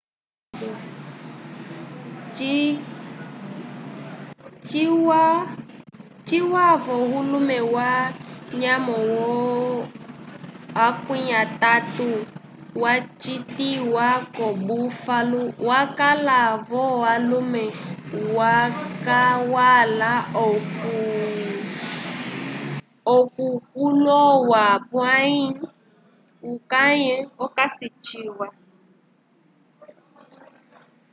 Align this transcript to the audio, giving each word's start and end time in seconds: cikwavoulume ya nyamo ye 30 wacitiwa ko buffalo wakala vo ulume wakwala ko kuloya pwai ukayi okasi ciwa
cikwavoulume 6.27 7.57
ya 7.81 7.91
nyamo 8.59 8.97
ye 11.27 11.39
30 11.45 12.25
wacitiwa 12.81 14.07
ko 14.35 14.45
buffalo 14.67 15.41
wakala 15.67 16.39
vo 16.67 16.83
ulume 17.13 17.65
wakwala 18.37 20.13
ko 23.07 23.15
kuloya 23.71 24.67
pwai 24.91 25.35
ukayi 26.51 27.09
okasi 27.45 27.87
ciwa 28.05 28.47